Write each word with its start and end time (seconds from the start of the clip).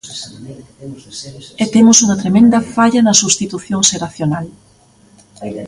E 1.63 1.65
temos 1.73 1.97
unha 2.05 2.19
tremenda 2.21 2.65
falla 2.75 3.01
na 3.05 3.19
substitución 3.21 3.81
xeracional. 3.89 4.45